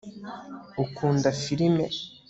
ukunda 0.83 1.29
firime 1.41 1.85